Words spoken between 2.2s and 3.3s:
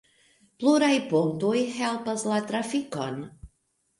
la trafikon.